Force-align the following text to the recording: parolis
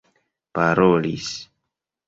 parolis 0.53 1.29